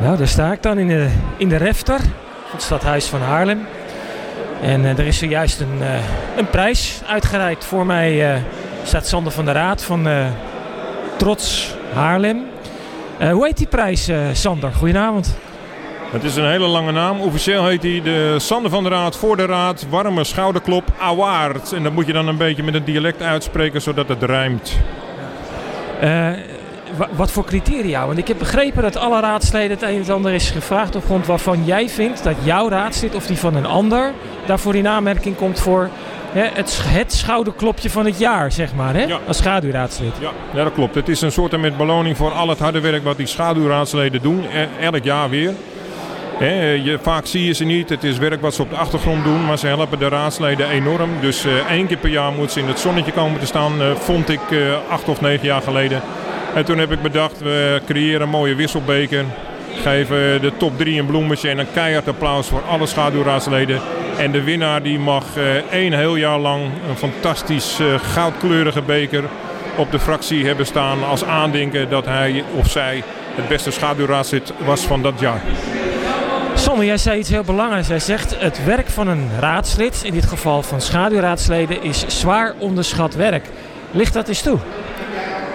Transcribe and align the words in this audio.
Nou, 0.00 0.16
daar 0.16 0.28
sta 0.28 0.52
ik 0.52 0.62
dan 0.62 0.78
in 0.78 0.88
de, 0.88 1.08
in 1.36 1.48
de 1.48 1.56
refter 1.56 1.98
van 1.98 2.50
het 2.50 2.62
stadhuis 2.62 3.06
van 3.06 3.20
Haarlem. 3.20 3.66
En 4.62 4.80
uh, 4.80 4.98
er 4.98 5.06
is 5.06 5.18
zojuist 5.18 5.60
een, 5.60 5.78
uh, 5.80 5.94
een 6.36 6.50
prijs 6.50 7.00
uitgereikt. 7.06 7.64
Voor 7.64 7.86
mij 7.86 8.34
uh, 8.34 8.40
staat 8.82 9.06
Sander 9.06 9.32
van 9.32 9.44
der 9.44 9.54
Raad 9.54 9.82
van 9.82 10.06
Trots 11.16 11.74
Haarlem. 11.92 12.44
hoe 13.30 13.46
heet 13.46 13.56
die 13.56 13.66
prijs, 13.66 14.10
Sander? 14.32 14.72
Goedenavond. 14.72 15.36
Het 16.10 16.24
is 16.24 16.36
een 16.36 16.50
hele 16.50 16.66
lange 16.66 16.92
naam. 16.92 17.20
Officieel 17.20 17.66
heet 17.66 17.82
hij 17.82 18.00
de 18.04 18.34
Sander 18.38 18.70
van 18.70 18.82
der 18.82 18.92
Raad 18.92 19.16
voor 19.16 19.36
de 19.36 19.46
Raad 19.46 19.86
Warme 19.90 20.24
Schouderklop 20.24 20.84
Award. 21.00 21.72
En 21.72 21.82
dat 21.82 21.92
moet 21.92 22.06
je 22.06 22.12
dan 22.12 22.28
een 22.28 22.36
beetje 22.36 22.62
met 22.62 22.74
een 22.74 22.84
dialect 22.84 23.22
uitspreken 23.22 23.82
zodat 23.82 24.08
het 24.08 24.22
rijmt. 24.22 24.76
Wat 27.10 27.30
voor 27.30 27.44
criteria? 27.44 28.06
Want 28.06 28.18
ik 28.18 28.28
heb 28.28 28.38
begrepen 28.38 28.82
dat 28.82 28.96
alle 28.96 29.20
raadsleden 29.20 29.70
het 29.70 29.82
een 29.82 30.04
en 30.04 30.12
ander 30.12 30.32
is 30.32 30.50
gevraagd 30.50 30.96
op 30.96 31.04
grond 31.04 31.26
waarvan 31.26 31.64
jij 31.64 31.88
vindt 31.88 32.24
dat 32.24 32.36
jouw 32.42 32.68
raadslid 32.68 33.14
of 33.14 33.26
die 33.26 33.38
van 33.38 33.54
een 33.54 33.66
ander 33.66 34.12
daarvoor 34.46 34.74
in 34.74 34.88
aanmerking 34.88 35.36
komt 35.36 35.60
voor 35.60 35.90
hè, 36.32 36.48
het, 36.52 36.80
het 36.82 37.12
schouderklopje 37.12 37.90
van 37.90 38.04
het 38.04 38.18
jaar, 38.18 38.52
zeg 38.52 38.74
maar, 38.74 38.94
hè? 38.94 39.06
als 39.26 39.36
schaduwraadslid. 39.36 40.12
Ja. 40.20 40.30
ja, 40.54 40.64
dat 40.64 40.72
klopt. 40.72 40.94
Het 40.94 41.08
is 41.08 41.20
een 41.20 41.32
soort 41.32 41.60
met 41.60 41.76
beloning 41.76 42.16
voor 42.16 42.32
al 42.32 42.48
het 42.48 42.58
harde 42.58 42.80
werk 42.80 43.04
wat 43.04 43.16
die 43.16 43.26
schaduwraadsleden 43.26 44.22
doen, 44.22 44.44
e, 44.52 44.66
elk 44.80 45.04
jaar 45.04 45.30
weer. 45.30 45.52
je, 46.84 46.98
vaak 47.02 47.26
zie 47.26 47.44
je 47.44 47.52
ze 47.52 47.64
niet. 47.64 47.88
Het 47.88 48.04
is 48.04 48.18
werk 48.18 48.40
wat 48.40 48.54
ze 48.54 48.62
op 48.62 48.70
de 48.70 48.76
achtergrond 48.76 49.24
doen. 49.24 49.44
Maar 49.46 49.58
ze 49.58 49.66
helpen 49.66 49.98
de 49.98 50.08
raadsleden 50.08 50.68
enorm. 50.68 51.10
Dus 51.20 51.46
uh, 51.46 51.52
één 51.70 51.86
keer 51.86 51.96
per 51.96 52.10
jaar 52.10 52.32
moeten 52.32 52.52
ze 52.52 52.60
in 52.60 52.66
het 52.66 52.78
zonnetje 52.78 53.12
komen 53.12 53.40
te 53.40 53.46
staan. 53.46 53.82
Uh, 53.82 53.94
vond 53.94 54.28
ik 54.28 54.50
uh, 54.50 54.74
acht 54.90 55.08
of 55.08 55.20
negen 55.20 55.46
jaar 55.46 55.62
geleden. 55.62 56.02
En 56.54 56.64
toen 56.64 56.78
heb 56.78 56.92
ik 56.92 57.02
bedacht, 57.02 57.38
we 57.38 57.80
creëren 57.86 58.20
een 58.20 58.28
mooie 58.28 58.54
wisselbeker. 58.54 59.24
Geven 59.82 60.40
de 60.40 60.52
top 60.56 60.78
3 60.78 60.98
een 61.00 61.06
bloemetje 61.06 61.48
en 61.48 61.58
een 61.58 61.72
keihard 61.72 62.08
applaus 62.08 62.48
voor 62.48 62.62
alle 62.68 62.86
schaduwraadsleden. 62.86 63.80
En 64.18 64.32
de 64.32 64.42
winnaar 64.42 64.82
die 64.82 64.98
mag 64.98 65.24
uh, 65.36 65.44
één 65.54 65.92
heel 65.92 66.16
jaar 66.16 66.38
lang 66.38 66.62
een 66.88 66.96
fantastisch 66.96 67.80
uh, 67.80 67.86
goudkleurige 67.98 68.82
beker 68.82 69.24
op 69.76 69.90
de 69.90 69.98
fractie 69.98 70.46
hebben 70.46 70.66
staan 70.66 71.04
als 71.04 71.24
aandenken 71.24 71.90
dat 71.90 72.04
hij 72.04 72.44
of 72.54 72.70
zij 72.70 73.02
het 73.34 73.48
beste 73.48 73.70
schaduwraadslid 73.70 74.52
was 74.64 74.80
van 74.80 75.02
dat 75.02 75.20
jaar. 75.20 75.40
Sander, 76.54 76.84
jij 76.84 76.98
zei 76.98 77.18
iets 77.18 77.28
heel 77.28 77.42
belangrijks. 77.42 77.88
Hij 77.88 77.98
zegt 77.98 78.40
het 78.40 78.64
werk 78.64 78.88
van 78.88 79.08
een 79.08 79.30
raadslid, 79.40 80.00
in 80.04 80.12
dit 80.12 80.26
geval 80.26 80.62
van 80.62 80.80
schaduwraadsleden, 80.80 81.82
is 81.82 82.04
zwaar 82.06 82.54
onderschat 82.58 83.14
werk. 83.14 83.46
Ligt 83.90 84.14
dat 84.14 84.28
eens 84.28 84.42
toe? 84.42 84.58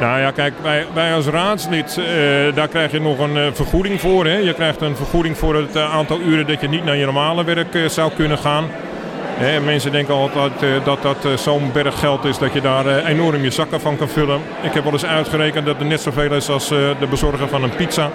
Nou 0.00 0.20
ja, 0.20 0.30
kijk, 0.30 0.54
wij, 0.62 0.86
wij 0.94 1.14
als 1.14 1.26
raadslid, 1.26 1.96
uh, 1.98 2.06
daar 2.54 2.68
krijg 2.68 2.90
je 2.90 3.00
nog 3.00 3.18
een 3.18 3.36
uh, 3.36 3.46
vergoeding 3.52 4.00
voor. 4.00 4.26
Hè? 4.26 4.36
Je 4.36 4.54
krijgt 4.54 4.80
een 4.80 4.96
vergoeding 4.96 5.38
voor 5.38 5.54
het 5.54 5.76
uh, 5.76 5.94
aantal 5.94 6.20
uren 6.20 6.46
dat 6.46 6.60
je 6.60 6.68
niet 6.68 6.84
naar 6.84 6.96
je 6.96 7.04
normale 7.04 7.44
werk 7.44 7.78
zou 7.86 8.12
kunnen 8.12 8.38
gaan. 8.38 8.64
Hè? 9.36 9.60
Mensen 9.60 9.92
denken 9.92 10.14
altijd 10.14 10.52
dat 10.84 11.02
dat 11.02 11.40
zo'n 11.40 11.70
berg 11.72 11.98
geld 11.98 12.24
is 12.24 12.38
dat 12.38 12.52
je 12.52 12.60
daar 12.60 13.04
enorm 13.04 13.42
je 13.42 13.50
zakken 13.50 13.80
van 13.80 13.96
kan 13.96 14.08
vullen. 14.08 14.40
Ik 14.62 14.72
heb 14.72 14.84
wel 14.84 14.92
eens 14.92 15.04
uitgerekend 15.04 15.66
dat 15.66 15.80
er 15.80 15.86
net 15.86 16.00
zoveel 16.00 16.32
is 16.32 16.48
als 16.48 16.68
de 16.68 17.06
bezorger 17.10 17.48
van 17.48 17.62
een 17.62 17.76
pizza. 17.76 18.10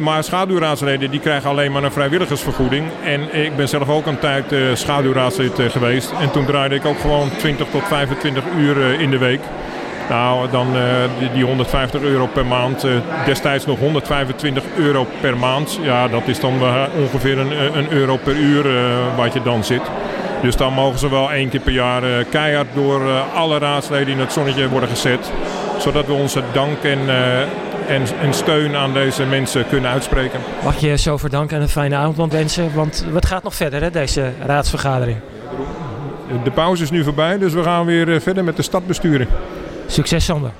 maar 0.00 0.24
schaduwraadsleden 0.24 1.10
die 1.10 1.20
krijgen 1.20 1.50
alleen 1.50 1.72
maar 1.72 1.82
een 1.82 1.92
vrijwilligersvergoeding. 1.92 2.86
En 3.04 3.34
ik 3.42 3.56
ben 3.56 3.68
zelf 3.68 3.88
ook 3.88 4.06
een 4.06 4.18
tijd 4.18 4.54
schaduwraadslid 4.74 5.60
geweest. 5.68 6.12
En 6.20 6.30
toen 6.30 6.44
draaide 6.46 6.74
ik 6.74 6.84
ook 6.84 7.00
gewoon 7.00 7.30
20 7.38 7.66
tot 7.70 7.84
25 7.84 8.44
uur 8.58 9.00
in 9.00 9.10
de 9.10 9.18
week. 9.18 9.40
Nou, 10.08 10.50
dan 10.50 10.76
uh, 10.76 10.82
die, 11.18 11.32
die, 11.32 11.44
150 11.44 12.00
euro 12.00 12.26
per 12.26 12.46
maand. 12.46 12.84
Uh, 12.84 12.92
destijds 13.24 13.66
nog 13.66 13.78
125 13.78 14.64
euro 14.76 15.06
per 15.20 15.36
maand. 15.36 15.78
Ja, 15.82 16.08
dat 16.08 16.22
is 16.26 16.40
dan 16.40 16.54
uh, 16.54 16.82
ongeveer 16.98 17.38
een, 17.38 17.78
een, 17.78 17.90
euro 17.90 18.16
per 18.16 18.36
uur 18.36 18.64
wat 19.16 19.32
je 19.32 19.42
dan 19.42 19.64
zit. 19.64 19.82
Dus 20.42 20.56
dan 20.56 20.72
mogen 20.72 20.98
ze 20.98 21.10
wel 21.10 21.32
één 21.32 21.48
keer 21.48 21.60
per 21.60 21.72
jaar 21.72 22.24
keihard 22.24 22.66
door 22.74 23.00
alle 23.34 23.58
raadsleden 23.58 24.12
in 24.12 24.20
het 24.20 24.32
zonnetje 24.32 24.68
worden 24.68 24.88
gezet. 24.88 25.32
Zodat 25.78 26.06
we 26.06 26.12
onze 26.12 26.42
dank 26.52 26.82
en, 26.82 26.98
en, 27.88 28.02
en, 28.20 28.34
steun 28.34 28.76
aan 28.76 28.92
deze 28.92 29.24
mensen 29.24 29.68
kunnen 29.68 29.90
uitspreken. 29.90 30.40
Mag 30.64 30.76
je 30.76 30.96
zo 30.98 31.16
verdanken 31.16 31.56
en 31.56 31.62
een 31.62 31.68
fijne 31.68 31.96
avond 31.96 32.32
wensen? 32.32 32.74
Want 32.74 33.04
het 33.12 33.26
gaat 33.26 33.42
nog 33.42 33.54
verder, 33.54 33.82
hè, 33.82 33.90
deze 33.90 34.32
raadsvergadering. 34.46 35.18
De 36.44 36.50
pauze 36.50 36.82
is 36.82 36.90
nu 36.90 37.04
voorbij, 37.04 37.38
dus 37.38 37.52
we 37.52 37.62
gaan 37.62 37.84
weer 37.84 38.20
verder 38.20 38.44
met 38.44 38.56
de 38.56 38.62
stad 38.62 38.86
besturen. 38.86 39.28
Succes 39.88 40.24
Sander. 40.24 40.52